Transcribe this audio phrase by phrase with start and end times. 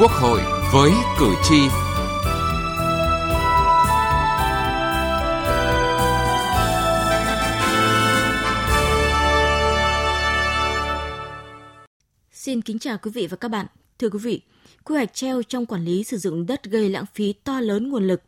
[0.00, 0.40] Quốc hội
[0.72, 1.56] với cử tri.
[12.32, 13.66] Xin kính chào quý vị và các bạn.
[13.98, 14.40] Thưa quý vị,
[14.84, 18.06] quy hoạch treo trong quản lý sử dụng đất gây lãng phí to lớn nguồn
[18.06, 18.22] lực.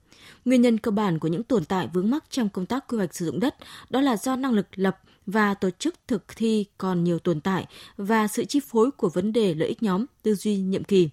[0.45, 3.15] Nguyên nhân cơ bản của những tồn tại vướng mắc trong công tác quy hoạch
[3.15, 3.55] sử dụng đất
[3.91, 7.67] đó là do năng lực lập và tổ chức thực thi còn nhiều tồn tại
[7.97, 11.09] và sự chi phối của vấn đề lợi ích nhóm, tư duy nhiệm kỳ.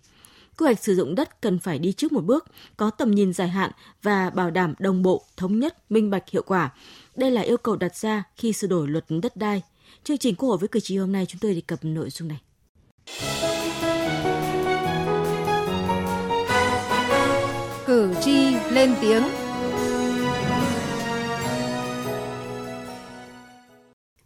[0.59, 2.45] Quy hoạch sử dụng đất cần phải đi trước một bước,
[2.77, 3.71] có tầm nhìn dài hạn
[4.03, 6.73] và bảo đảm đồng bộ, thống nhất, minh bạch, hiệu quả.
[7.15, 9.61] Đây là yêu cầu đặt ra khi sửa đổi luật đất đai.
[10.03, 12.27] Chương trình Quốc hội với cử tri hôm nay chúng tôi đề cập nội dung
[12.27, 12.41] này.
[17.85, 19.23] Cử tri lên tiếng.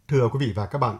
[0.08, 0.98] Thưa quý vị và các bạn,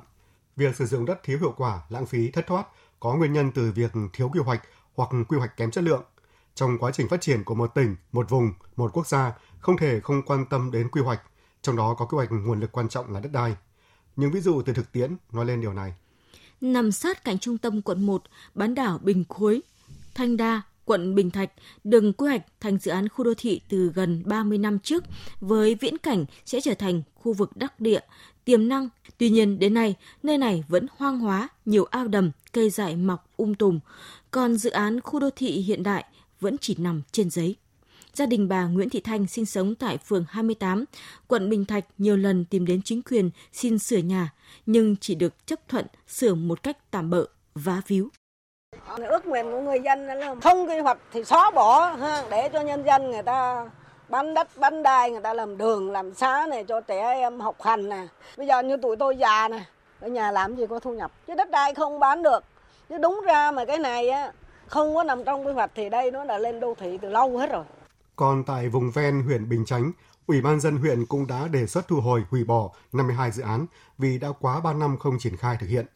[0.57, 2.66] việc sử dụng đất thiếu hiệu quả, lãng phí, thất thoát
[3.01, 4.63] có nguyên nhân từ việc thiếu quy hoạch
[4.95, 6.02] hoặc quy hoạch kém chất lượng.
[6.54, 10.01] Trong quá trình phát triển của một tỉnh, một vùng, một quốc gia, không thể
[10.01, 11.23] không quan tâm đến quy hoạch,
[11.62, 13.56] trong đó có quy hoạch nguồn lực quan trọng là đất đai.
[14.16, 15.95] Những ví dụ từ thực tiễn nói lên điều này.
[16.60, 18.23] Nằm sát cạnh trung tâm quận 1,
[18.54, 19.62] bán đảo Bình Khối,
[20.14, 21.51] Thanh Đa, quận Bình Thạch
[21.85, 25.04] đừng quy hoạch thành dự án khu đô thị từ gần 30 năm trước
[25.41, 28.01] với viễn cảnh sẽ trở thành khu vực đắc địa,
[28.45, 28.88] tiềm năng.
[29.18, 33.30] Tuy nhiên đến nay, nơi này vẫn hoang hóa, nhiều ao đầm, cây dại mọc
[33.37, 33.80] um tùm,
[34.30, 36.04] còn dự án khu đô thị hiện đại
[36.41, 37.57] vẫn chỉ nằm trên giấy.
[38.15, 40.85] Gia đình bà Nguyễn Thị Thanh sinh sống tại phường 28,
[41.26, 44.32] quận Bình Thạch nhiều lần tìm đến chính quyền xin sửa nhà,
[44.66, 48.09] nhưng chỉ được chấp thuận sửa một cách tạm bợ, vá víu.
[49.02, 52.60] Ước nguyện của người dân là không quy hoạch thì xóa bỏ ha, để cho
[52.60, 53.66] nhân dân người ta
[54.09, 57.62] bán đất bán đai người ta làm đường làm xá này cho trẻ em học
[57.62, 58.06] hành nè.
[58.36, 59.64] Bây giờ như tụi tôi già nè
[60.01, 61.10] ở nhà làm gì có thu nhập?
[61.26, 62.45] Chứ đất đai không bán được.
[62.88, 64.32] Chứ đúng ra mà cái này á
[64.66, 67.38] không có nằm trong quy hoạch thì đây nó đã lên đô thị từ lâu
[67.38, 67.64] hết rồi.
[68.16, 69.92] Còn tại vùng ven huyện Bình Chánh,
[70.26, 73.66] Ủy ban dân huyện cũng đã đề xuất thu hồi hủy bỏ 52 dự án
[73.98, 75.86] vì đã quá 3 năm không triển khai thực hiện.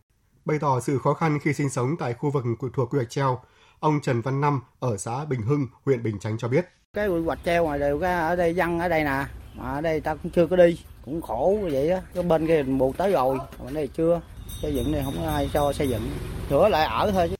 [0.48, 3.40] Bày tỏ sự khó khăn khi sinh sống tại khu vực thuộc quy hoạch treo,
[3.80, 6.68] ông Trần Văn Năm ở xã Bình Hưng, huyện Bình Chánh cho biết.
[6.92, 10.00] Cái quy hoạch treo mà đều ở đây dân ở đây nè, mà ở đây
[10.00, 12.02] ta cũng chưa có đi, cũng khổ vậy á.
[12.14, 14.20] Cái bên kia buộc tới rồi, mà đây chưa.
[14.62, 16.10] Xây dựng này không có ai cho xây dựng,
[16.50, 17.30] sửa lại ở thôi.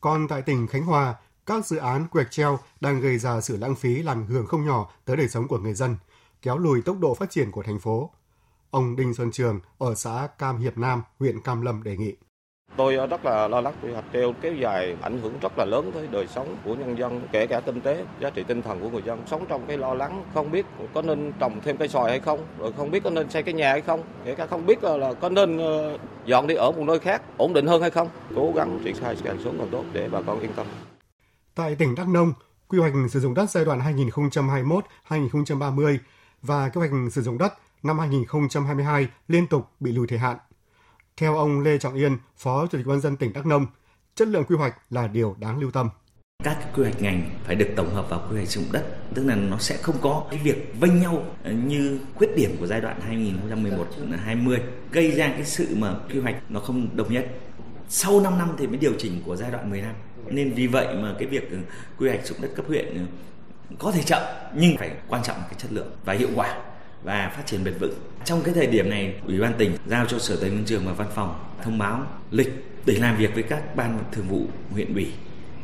[0.00, 1.14] Còn tại tỉnh Khánh Hòa,
[1.46, 4.66] các dự án quy hoạch treo đang gây ra sự lãng phí làm hưởng không
[4.66, 5.96] nhỏ tới đời sống của người dân,
[6.42, 8.10] kéo lùi tốc độ phát triển của thành phố.
[8.70, 12.16] Ông Đinh Xuân Trường ở xã Cam Hiệp Nam, huyện Cam Lâm đề nghị.
[12.76, 15.64] Tôi ờ, rất là lo lắng quy hoạch treo kéo dài ảnh hưởng rất là
[15.64, 18.80] lớn tới đời sống của nhân dân, kể cả kinh tế, giá trị tinh thần
[18.80, 21.88] của người dân sống trong cái lo lắng không biết có nên trồng thêm cây
[21.88, 24.46] xoài hay không, rồi không biết có nên xây cái nhà hay không, kể cả
[24.46, 27.66] không biết ờ, là có nên ờ, dọn đi ở một nơi khác ổn định
[27.66, 28.08] hơn hay không.
[28.36, 30.66] Cố gắng triển khai càng sớm càng tốt để bà con yên tâm.
[31.54, 32.32] Tại tỉnh Đắk Nông,
[32.68, 33.80] quy hoạch sử dụng đất giai đoạn
[35.08, 35.98] 2021-2030
[36.42, 40.36] và kế hoạch sử dụng đất năm 2022 liên tục bị lùi thời hạn.
[41.16, 43.66] Theo ông Lê Trọng Yên, Phó Chủ tịch Ban dân tỉnh Đắk Nông,
[44.14, 45.88] chất lượng quy hoạch là điều đáng lưu tâm.
[46.44, 48.84] Các quy hoạch ngành phải được tổng hợp vào quy hoạch sử dụng đất,
[49.14, 52.80] tức là nó sẽ không có cái việc vênh nhau như khuyết điểm của giai
[52.80, 53.00] đoạn
[54.46, 54.58] 2011-20,
[54.92, 57.26] gây ra cái sự mà quy hoạch nó không đồng nhất.
[57.88, 59.94] Sau 5 năm thì mới điều chỉnh của giai đoạn 10 năm.
[60.26, 61.56] Nên vì vậy mà cái việc ừ,
[61.98, 63.00] quy hoạch sử dụng đất cấp huyện ừ,
[63.78, 64.22] có thể chậm
[64.56, 66.58] nhưng phải quan trọng cái chất lượng và hiệu quả
[67.04, 67.94] và phát triển bền vững.
[68.24, 70.92] Trong cái thời điểm này, Ủy ban tỉnh giao cho Sở Tài nguyên Trường và
[70.92, 72.48] Văn phòng thông báo lịch
[72.86, 75.06] để làm việc với các ban thường vụ huyện ủy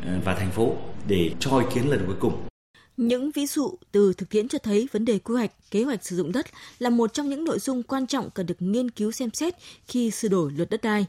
[0.07, 0.77] ờ, và thành phố
[1.09, 2.49] để cho ý kiến lần cuối cùng.
[2.97, 6.17] Những ví dụ từ thực tiễn cho thấy vấn đề quy hoạch, kế hoạch sử
[6.17, 6.47] dụng đất
[6.79, 9.55] là một trong những nội dung quan trọng cần được nghiên cứu xem xét
[9.87, 11.07] khi sửa đổi luật đất đai.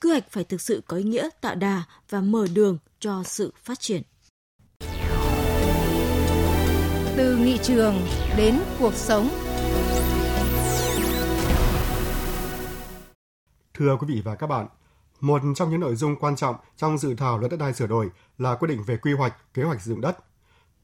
[0.00, 3.52] Quy hoạch phải thực sự có ý nghĩa tạo đà và mở đường cho sự
[3.64, 4.02] phát triển.
[7.16, 7.94] Từ nghị trường
[8.36, 9.49] đến cuộc sống.
[13.80, 14.66] Thưa quý vị và các bạn,
[15.20, 18.10] một trong những nội dung quan trọng trong dự thảo luật đất đai sửa đổi
[18.38, 20.18] là quy định về quy hoạch, kế hoạch sử dụng đất.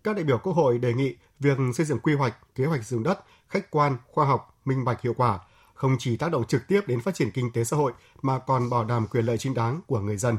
[0.05, 2.97] Các đại biểu Quốc hội đề nghị việc xây dựng quy hoạch, kế hoạch sử
[2.97, 5.39] dụng đất khách quan, khoa học, minh bạch hiệu quả,
[5.75, 8.71] không chỉ tác động trực tiếp đến phát triển kinh tế xã hội mà còn
[8.71, 10.37] bảo đảm quyền lợi chính đáng của người dân.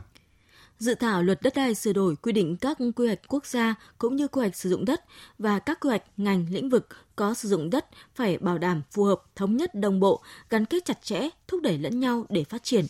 [0.79, 4.15] Dự thảo luật đất đai sửa đổi quy định các quy hoạch quốc gia cũng
[4.15, 5.03] như quy hoạch sử dụng đất
[5.39, 7.85] và các quy hoạch ngành lĩnh vực có sử dụng đất
[8.15, 11.77] phải bảo đảm phù hợp, thống nhất đồng bộ, gắn kết chặt chẽ, thúc đẩy
[11.77, 12.85] lẫn nhau để phát triển.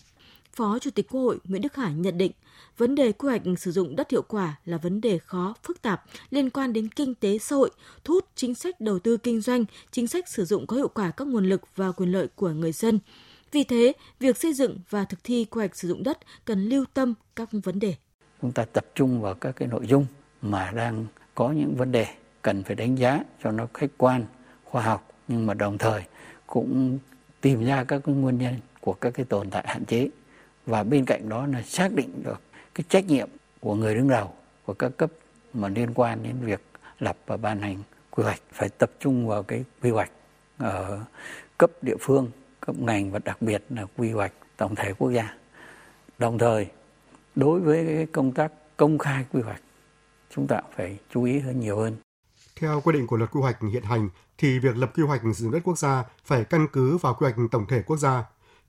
[0.54, 2.32] Phó Chủ tịch Quốc hội Nguyễn Đức Hải nhận định,
[2.78, 6.04] vấn đề quy hoạch sử dụng đất hiệu quả là vấn đề khó, phức tạp,
[6.30, 7.72] liên quan đến kinh tế xã hội,
[8.04, 11.12] thu hút chính sách đầu tư kinh doanh, chính sách sử dụng có hiệu quả
[11.12, 13.00] các nguồn lực và quyền lợi của người dân,
[13.52, 16.86] vì thế, việc xây dựng và thực thi quy hoạch sử dụng đất cần lưu
[16.94, 17.96] tâm các vấn đề.
[18.42, 20.06] chúng ta tập trung vào các cái nội dung
[20.42, 21.06] mà đang
[21.36, 22.08] có những vấn đề
[22.42, 24.26] cần phải đánh giá cho nó khách quan,
[24.64, 26.04] khoa học nhưng mà đồng thời
[26.48, 27.00] cũng
[27.42, 30.10] tìm ra các cái nguyên nhân của các cái tồn tại hạn chế
[30.66, 32.42] và bên cạnh đó là xác định được
[32.76, 33.30] cái trách nhiệm
[33.60, 34.34] của người đứng đầu
[34.66, 35.12] của các cấp
[35.54, 36.62] mà liên quan đến việc
[37.00, 37.78] lập và ban hành
[38.12, 40.12] quy hoạch phải tập trung vào cái quy hoạch
[40.58, 41.00] ở
[41.58, 42.32] cấp địa phương,
[42.68, 45.34] cấp ngành và đặc biệt là quy hoạch tổng thể quốc gia.
[46.18, 46.68] Đồng thời
[47.36, 49.62] đối với công tác công khai quy hoạch
[50.30, 51.96] chúng ta phải chú ý hơn nhiều hơn.
[52.60, 55.44] Theo quy định của luật quy hoạch hiện hành thì việc lập quy hoạch sử
[55.44, 58.24] dụng đất quốc gia phải căn cứ vào quy hoạch tổng thể quốc gia.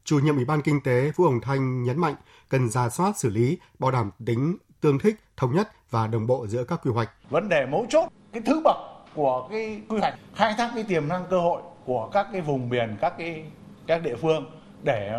[0.04, 2.14] Chủ nhiệm Ủy ban Kinh tế Vũ Hồng Thanh nhấn mạnh
[2.48, 6.46] cần ra soát xử lý, bảo đảm tính tương thích, thống nhất và đồng bộ
[6.46, 7.10] giữa các quy hoạch.
[7.30, 8.76] Vấn đề mấu chốt, cái thứ bậc
[9.14, 12.68] của cái quy hoạch khai thác cái tiềm năng cơ hội của các cái vùng
[12.68, 13.44] miền, các cái
[13.88, 14.46] các địa phương
[14.82, 15.12] để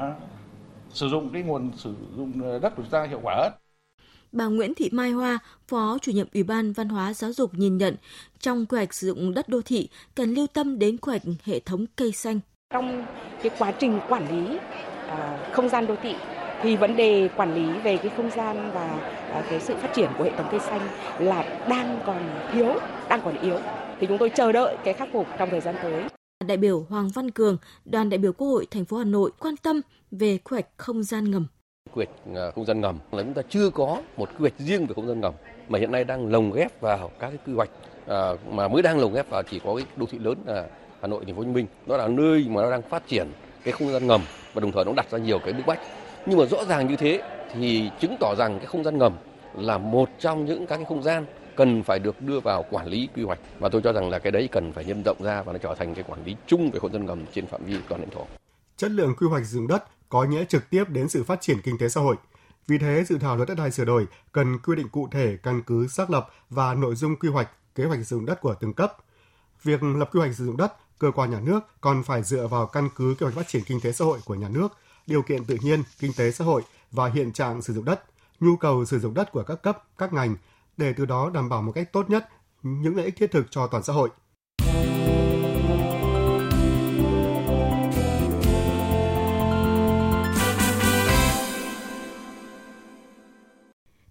[0.89, 3.51] sử dụng cái nguồn sử dụng đất của chúng ta hiệu quả hơn.
[4.31, 7.77] Bà Nguyễn Thị Mai Hoa, Phó chủ nhiệm Ủy ban Văn hóa Giáo dục nhìn
[7.77, 7.95] nhận,
[8.39, 11.60] trong quy hoạch sử dụng đất đô thị cần lưu tâm đến quy hoạch hệ
[11.60, 12.39] thống cây xanh.
[12.74, 13.06] Trong
[13.44, 16.15] cái quá trình quản lý uh, không gian đô thị
[16.62, 19.00] thì vấn đề quản lý về cái không gian và
[19.39, 20.81] uh, cái sự phát triển của hệ thống cây xanh
[21.19, 22.74] là đang còn thiếu,
[23.10, 23.60] đang còn yếu.
[24.00, 26.04] Thì chúng tôi chờ đợi cái khắc phục trong thời gian tới.
[26.47, 29.57] Đại biểu Hoàng Văn Cường, đoàn đại biểu Quốc hội thành phố Hà Nội quan
[29.57, 29.81] tâm
[30.12, 31.47] về quy hoạch không gian ngầm
[31.94, 34.86] quy hoạch ờ, không gian ngầm là chúng ta chưa có một quy hoạch riêng
[34.88, 35.33] về không gian ngầm
[35.69, 37.69] mà hiện nay đang lồng ghép vào các cái quy hoạch
[38.07, 40.68] à, mà mới đang lồng ghép vào chỉ có cái đô thị lớn là
[41.01, 41.65] Hà Nội, Thành phố Hồ Chí Minh.
[41.88, 43.27] đó là nơi mà nó đang phát triển
[43.63, 44.21] cái không gian ngầm
[44.53, 45.80] và đồng thời nó đặt ra nhiều cái bức bách.
[46.25, 47.21] Nhưng mà rõ ràng như thế
[47.53, 49.13] thì chứng tỏ rằng cái không gian ngầm
[49.56, 51.25] là một trong những các cái không gian
[51.56, 54.31] cần phải được đưa vào quản lý quy hoạch và tôi cho rằng là cái
[54.31, 56.80] đấy cần phải nhân rộng ra và nó trở thành cái quản lý chung về
[56.80, 58.25] không gian ngầm trên phạm vi toàn lãnh thổ.
[58.78, 61.57] Chất lượng quy hoạch sử dụng đất có nghĩa trực tiếp đến sự phát triển
[61.63, 62.16] kinh tế xã hội.
[62.68, 65.62] Vì thế, dự thảo luật đất đai sửa đổi cần quy định cụ thể căn
[65.62, 68.74] cứ xác lập và nội dung quy hoạch, kế hoạch sử dụng đất của từng
[68.74, 68.98] cấp.
[69.63, 72.68] Việc lập quy hoạch sử dụng đất, cơ quan nhà nước còn phải dựa vào
[72.68, 74.68] căn cứ kế hoạch phát triển kinh tế xã hội của nhà nước,
[75.07, 76.62] điều kiện tự nhiên, kinh tế xã hội
[76.92, 78.04] và hiện trạng sử dụng đất,
[78.39, 80.36] nhu cầu sử dụng đất của các cấp, các ngành
[80.77, 82.30] để từ đó đảm bảo một cách tốt nhất
[82.62, 84.09] những lợi ích thiết thực cho toàn xã hội.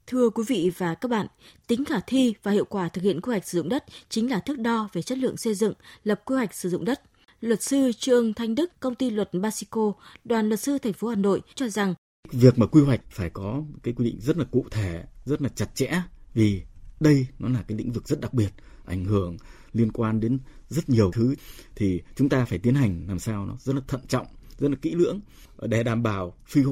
[0.06, 1.26] Thưa quý vị và các bạn,
[1.66, 4.40] tính khả thi và hiệu quả thực hiện quy hoạch sử dụng đất chính là
[4.40, 5.72] thước đo về chất lượng xây dựng,
[6.04, 7.00] lập quy hoạch sử dụng đất.
[7.40, 9.92] Luật sư Trương Thanh Đức, công ty luật Basico,
[10.24, 11.94] đoàn luật sư thành phố Hà Nội cho rằng
[12.32, 15.48] việc mà quy hoạch phải có cái quy định rất là cụ thể, rất là
[15.48, 16.02] chặt chẽ
[16.34, 16.62] vì
[17.00, 18.50] đây nó là cái lĩnh vực rất đặc biệt,
[18.84, 19.36] ảnh hưởng
[19.72, 20.38] liên quan đến
[20.68, 21.34] rất nhiều thứ.
[21.76, 24.26] Thì chúng ta phải tiến hành làm sao nó rất là thận trọng,
[24.58, 25.20] rất là kỹ lưỡng
[25.62, 26.62] để đảm bảo phi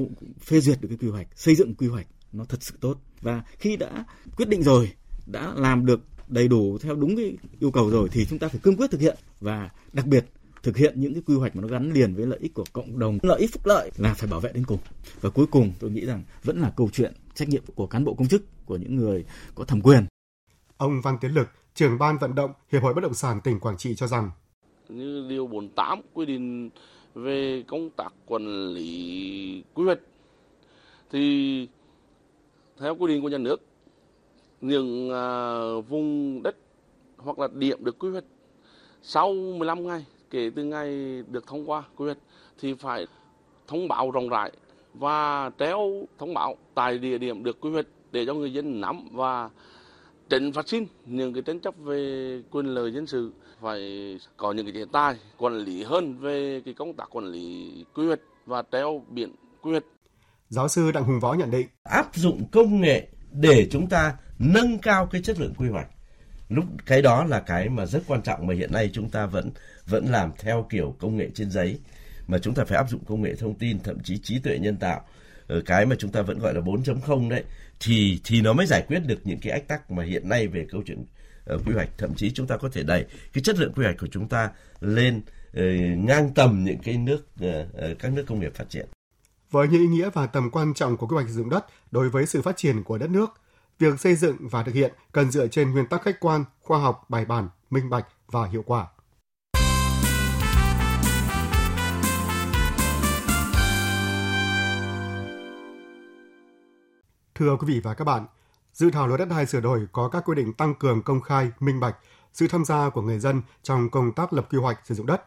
[0.41, 3.01] phê duyệt được cái quy hoạch, xây dựng quy hoạch nó thật sự tốt.
[3.21, 4.05] Và khi đã
[4.35, 4.91] quyết định rồi
[5.25, 8.59] đã làm được đầy đủ theo đúng cái yêu cầu rồi thì chúng ta phải
[8.63, 9.17] cương quyết thực hiện.
[9.39, 10.25] Và đặc biệt
[10.67, 12.99] thực hiện những cái quy hoạch mà nó gắn liền với lợi ích của cộng
[12.99, 13.17] đồng.
[13.21, 14.79] Lợi ích phúc lợi là phải bảo vệ đến cùng.
[15.21, 18.13] Và cuối cùng tôi nghĩ rằng vẫn là câu chuyện trách nhiệm của cán bộ
[18.13, 19.25] công chức của những người
[19.55, 20.05] có thẩm quyền.
[20.77, 23.77] Ông Văn Tiến Lực trưởng ban vận động hiệp hội bất động sản tỉnh Quảng
[23.77, 24.31] Trị cho rằng
[24.89, 26.69] như điều 48 quy định
[27.15, 29.99] về công tác quản lý quy hoạch
[31.11, 31.67] thì
[32.79, 33.61] theo quy định của nhà nước
[34.61, 35.25] những à,
[35.89, 36.55] vùng đất
[37.17, 38.25] hoặc là điểm được quy hoạch
[39.01, 40.87] sau 15 ngày kể từ ngày
[41.27, 42.17] được thông qua quy hoạch
[42.59, 43.07] thì phải
[43.67, 44.51] thông báo rộng rãi
[44.93, 45.79] và treo
[46.17, 49.49] thông báo tại địa điểm được quy hoạch để cho người dân nắm và
[50.29, 53.31] tránh phát sinh những cái tranh chấp về quyền lợi dân sự
[53.61, 53.79] phải
[54.37, 58.07] có những cái chế tài quản lý hơn về cái công tác quản lý quy
[58.07, 59.83] hoạch và treo biển quy hoạch
[60.49, 61.67] Giáo sư Đặng Hùng Võ nhận định.
[61.83, 65.87] Áp dụng công nghệ để chúng ta nâng cao cái chất lượng quy hoạch.
[66.49, 69.51] Lúc cái đó là cái mà rất quan trọng mà hiện nay chúng ta vẫn
[69.85, 71.79] vẫn làm theo kiểu công nghệ trên giấy.
[72.27, 74.77] Mà chúng ta phải áp dụng công nghệ thông tin thậm chí trí tuệ nhân
[74.77, 75.05] tạo.
[75.47, 77.43] Ở cái mà chúng ta vẫn gọi là 4.0 đấy
[77.79, 80.65] thì thì nó mới giải quyết được những cái ách tắc mà hiện nay về
[80.71, 81.05] câu chuyện
[81.53, 81.89] uh, quy hoạch.
[81.97, 84.51] Thậm chí chúng ta có thể đẩy cái chất lượng quy hoạch của chúng ta
[84.79, 85.63] lên uh,
[85.97, 88.87] ngang tầm những cái nước uh, các nước công nghiệp phát triển.
[89.51, 92.09] Với những ý nghĩa và tầm quan trọng của quy hoạch sử dụng đất đối
[92.09, 93.29] với sự phát triển của đất nước,
[93.79, 97.05] việc xây dựng và thực hiện cần dựa trên nguyên tắc khách quan, khoa học,
[97.09, 98.87] bài bản, minh bạch và hiệu quả.
[107.35, 108.25] Thưa quý vị và các bạn,
[108.73, 111.51] dự thảo luật đất đai sửa đổi có các quy định tăng cường công khai,
[111.59, 111.95] minh bạch,
[112.33, 115.23] sự tham gia của người dân trong công tác lập quy hoạch sử dụng đất.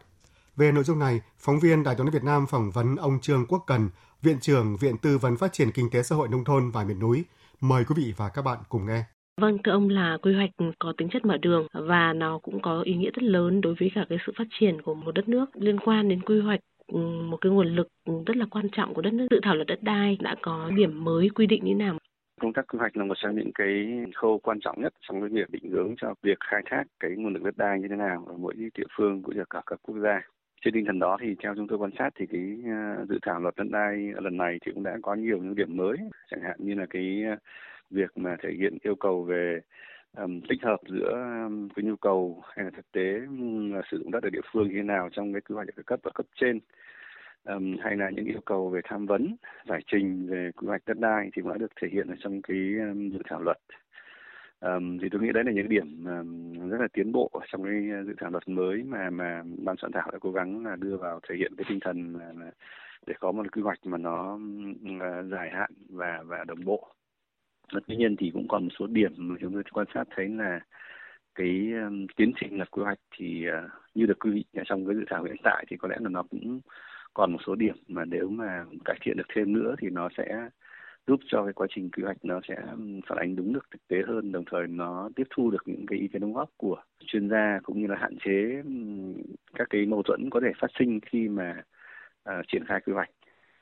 [0.55, 3.63] Về nội dung này, phóng viên Đài tiếng Việt Nam phỏng vấn ông Trương Quốc
[3.67, 3.89] Cần,
[4.21, 6.99] Viện trưởng Viện Tư vấn Phát triển Kinh tế Xã hội Nông thôn và Miền
[6.99, 7.25] núi,
[7.61, 9.03] Mời quý vị và các bạn cùng nghe.
[9.41, 10.49] Vâng, thưa ông là quy hoạch
[10.79, 13.91] có tính chất mở đường và nó cũng có ý nghĩa rất lớn đối với
[13.95, 16.97] cả cái sự phát triển của một đất nước liên quan đến quy hoạch ừ,
[16.99, 17.87] một cái nguồn lực
[18.25, 19.27] rất là quan trọng của đất nước.
[19.31, 21.97] Dự thảo luật đất đai đã có điểm mới quy định như nào?
[22.41, 25.29] công tác quy hoạch là một trong những cái khâu quan trọng nhất trong cái
[25.29, 28.25] việc định hướng cho việc khai thác cái nguồn lực đất đai như thế nào
[28.27, 30.21] ở mỗi địa phương cũng như cả các quốc gia
[30.61, 33.39] trên tinh thần đó thì theo chúng tôi quan sát thì cái ờ, dự thảo
[33.39, 35.97] luật đất đai lần này thì cũng đã có nhiều những điểm mới.
[36.31, 37.35] Chẳng hạn như là cái ờ,
[37.89, 39.59] việc mà thể hiện yêu cầu về
[40.17, 41.11] um, tích hợp giữa
[41.45, 44.67] um, cái nhu cầu hay là thực tế um, sử dụng đất ở địa phương
[44.67, 46.59] như thế nào trong cái quy hoạch được cấp và cấp trên.
[47.43, 49.35] Um, hay là những yêu cầu về tham vấn
[49.67, 52.41] giải trình về quy hoạch đất đai thì cũng đã được thể hiện ở trong
[52.41, 53.57] cái um, dự thảo luật
[54.61, 57.73] um, thì tôi nghĩ đấy là những điểm um, rất là tiến bộ trong cái
[58.05, 61.19] dự thảo luật mới mà mà ban soạn thảo đã cố gắng là đưa vào
[61.29, 62.51] thể hiện cái tinh thần là
[63.05, 66.87] để có một quy hoạch mà nó uh, dài hạn và và đồng bộ.
[67.87, 70.59] Tuy nhiên thì cũng còn một số điểm mà chúng tôi quan sát thấy là
[71.35, 74.95] cái um, tiến trình lập quy hoạch thì uh, như được quy định trong cái
[74.95, 76.61] dự thảo hiện tại thì có lẽ là nó cũng
[77.13, 80.49] còn một số điểm mà nếu mà cải thiện được thêm nữa thì nó sẽ
[81.07, 82.55] giúp cho cái quá trình quy hoạch nó sẽ
[83.07, 85.99] phản ánh đúng được thực tế hơn đồng thời nó tiếp thu được những cái
[85.99, 88.63] ý kiến đóng góp của chuyên gia cũng như là hạn chế
[89.53, 91.63] các cái mâu thuẫn có thể phát sinh khi mà
[92.29, 93.09] uh, triển khai quy hoạch.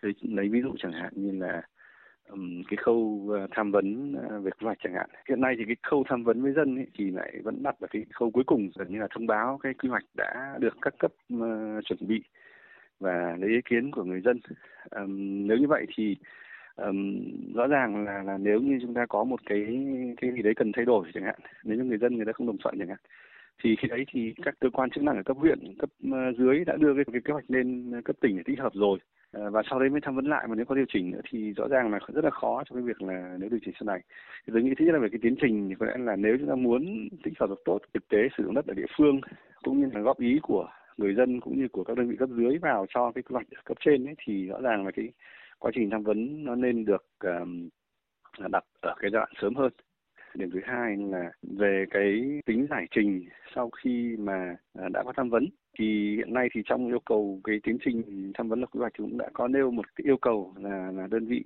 [0.02, 1.62] Lấy, lấy ví dụ chẳng hạn như là
[2.30, 5.10] um, cái khâu ờ, tham vấn ờ, về quy hoạch chẳng hạn.
[5.30, 7.88] Hiện nay thì cái khâu tham vấn với dân ấy, thì lại vẫn đặt ở
[7.92, 10.94] cái khâu cuối cùng gần như là thông báo cái quy hoạch đã được các
[11.00, 12.24] cấp uh, chuẩn bị
[13.00, 14.40] và lấy ý kiến của người dân.
[14.92, 16.18] Um, nếu như vậy thì
[16.82, 17.22] um,
[17.54, 19.66] rõ ràng là là nếu như chúng ta có một cái
[20.22, 22.48] cái gì đấy cần thay đổi chẳng hạn nếu như người dân người ta không
[22.48, 23.00] đồng thuận chẳng hạn
[23.64, 26.66] thì khi đấy thì các cơ quan chức năng ở cấp huyện cấp ờ, dưới
[26.66, 29.00] đã đưa cái, cái kế hoạch lên cấp tỉnh để tích hợp rồi.
[29.32, 31.54] Ờ, và sau đấy mới tham vấn lại mà nếu có điều chỉnh nữa thì
[31.54, 34.02] rõ ràng là rất là khó trong cái việc là nếu điều chỉnh sau này.
[34.48, 36.38] Thì tôi nghĩ thứ nhất là về cái tiến trình thì có lẽ là nếu
[36.38, 39.22] chúng ta muốn tích hợp được tốt thực tế sử dụng đất ở địa phương
[39.64, 42.30] cũng như là góp ý của người dân cũng như của các đơn vị cấp
[42.30, 45.10] dưới vào cho cái quy hoạch cấp trên ấy, thì rõ ràng là cái
[45.60, 47.70] quá trình tham vấn nó nên được um,
[48.52, 49.74] đặt ở cái giai đoạn sớm hơn.
[50.34, 53.26] Điểm thứ hai là về cái tính giải trình
[53.56, 55.48] sau khi mà ờ, đã có tham vấn.
[55.78, 58.94] Thì hiện nay thì trong yêu cầu cái tiến trình tham vấn lập quy hoạch
[58.98, 61.44] thì cũng đã có nêu một cái yêu cầu là là đơn vị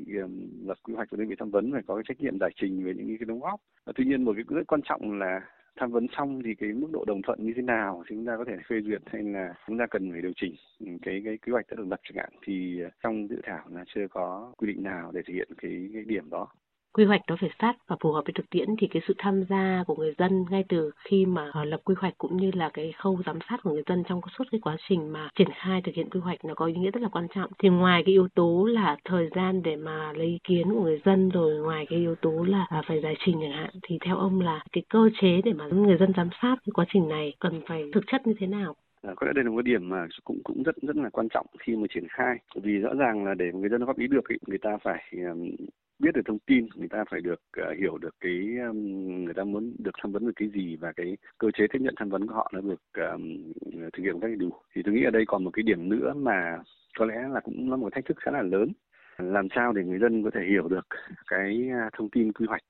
[0.65, 2.83] lập quy hoạch của đơn vị tham vấn phải có cái trách nhiệm giải trình
[2.83, 3.59] về những cái đóng góp.
[3.95, 5.41] Tuy nhiên một cái rất quan trọng là
[5.79, 8.37] tham vấn xong thì cái mức độ đồng thuận như thế nào thì chúng ta
[8.37, 10.55] có thể phê duyệt hay là chúng ta cần phải điều chỉnh
[11.01, 12.29] cái cái kế hoạch đã được lập chẳng hạn.
[12.45, 15.89] Thì ờ, trong dự thảo là chưa có quy định nào để thể hiện cái
[15.93, 16.47] cái điểm đó
[16.93, 19.43] quy hoạch nó phải sát và phù hợp với thực tiễn thì cái sự tham
[19.49, 22.69] gia của người dân ngay từ khi mà ờ, lập quy hoạch cũng như là
[22.73, 25.81] cái khâu giám sát của người dân trong suốt cái quá trình mà triển khai
[25.81, 27.51] thực hiện quy hoạch nó có ý nghĩa rất là quan trọng.
[27.59, 31.01] Thì ngoài cái yếu tố là thời gian để mà lấy ý kiến của người
[31.05, 34.17] dân rồi ngoài cái yếu tố là à, phải giải trình chẳng hạn thì theo
[34.17, 37.33] ông là cái cơ chế để mà người dân giám sát cái quá trình này
[37.39, 38.75] cần phải thực chất như thế nào?
[39.01, 41.45] À, có lẽ đây là một điểm mà cũng cũng rất rất là quan trọng
[41.59, 42.37] khi mà triển khai.
[42.55, 45.55] Vì rõ ràng là để người dân góp ý được ý, người ta phải um,
[46.03, 48.77] biết được thông tin người ta phải được uh, hiểu được cái um,
[49.25, 51.93] người ta muốn được tham vấn về cái gì và cái cơ chế tiếp nhận
[51.97, 52.81] tham vấn của họ nó được
[53.13, 53.51] um,
[53.93, 54.53] thực hiện một cách đủ.
[54.75, 56.57] Thì tôi nghĩ ở đây còn một cái điểm nữa mà
[56.99, 58.71] có lẽ là cũng là một thách thức khá là lớn.
[59.17, 60.87] Làm sao để người dân có thể hiểu được
[61.27, 62.63] cái à, thông tin quy hoạch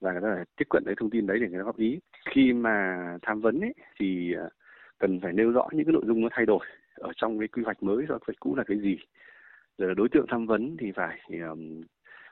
[0.00, 1.98] và người ta phải tiếp cận cái thông tin đấy để người ta góp ý.
[2.30, 4.48] Khi mà tham vấn ấy, thì ờ,
[4.98, 7.62] cần phải nêu rõ những cái nội dung nó thay đổi ở trong cái quy
[7.62, 8.98] hoạch mới do quy hoạch cũ là cái gì.
[9.78, 11.80] Rồi đối tượng tham vấn thì phải um,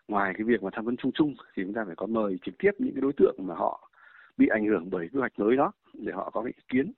[0.08, 2.54] ngoài cái việc mà tham vấn chung chung thì chúng ta phải có mời trực
[2.58, 3.90] tiếp những cái đối tượng mà họ
[4.36, 6.92] bị ảnh hưởng bởi quy hoạch mới đó để họ có cái ý kiến.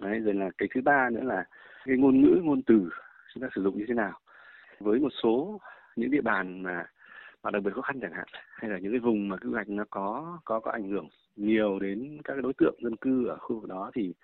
[0.00, 1.44] Đấy, rồi là cái thứ ba nữa là
[1.84, 2.90] cái ngôn ngữ ngôn từ
[3.34, 4.20] chúng ta sử dụng như thế nào.
[4.80, 5.60] Với một số
[5.96, 6.86] những địa bàn mà
[7.42, 9.68] mà đặc biệt khó khăn chẳng hạn hay là những cái vùng mà quy hoạch
[9.68, 13.36] nó có có có ảnh hưởng nhiều đến các cái đối tượng dân cư ở
[13.36, 14.14] khu vực đó thì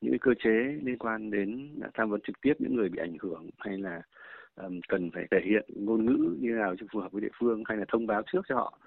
[0.00, 3.16] những cái cơ chế liên quan đến tham vấn trực tiếp những người bị ảnh
[3.20, 4.02] hưởng hay là
[4.56, 7.34] um, cần phải thể hiện ngôn ngữ như thế nào cho phù hợp với địa
[7.40, 8.78] phương hay là thông báo trước cho họ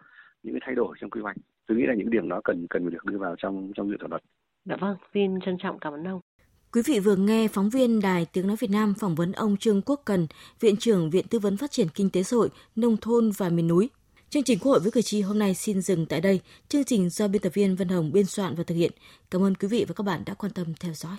[0.43, 2.83] những cái thay đổi trong quy hoạch tôi nghĩ là những điểm đó cần cần
[2.83, 4.21] phải được đưa vào trong trong dự thảo luật.
[4.65, 6.21] Dạ vâng, xin trân trọng cảm ơn ông.
[6.73, 9.81] Quý vị vừa nghe phóng viên Đài Tiếng Nói Việt Nam phỏng vấn ông Trương
[9.81, 10.27] Quốc Cần,
[10.59, 13.67] Viện trưởng Viện Tư vấn Phát triển Kinh tế Xã hội, Nông thôn và Miền
[13.67, 13.89] núi.
[14.29, 16.41] Chương trình Quốc hội với cử tri hôm nay xin dừng tại đây.
[16.67, 18.91] Chương trình do biên tập viên Vân Hồng biên soạn và thực hiện.
[19.31, 21.17] Cảm ơn quý vị và các bạn đã quan tâm theo dõi.